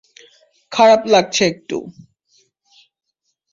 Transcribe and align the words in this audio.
খারাপ 0.71 1.01
লাগছে 1.05 1.43
একটু। 1.45 1.77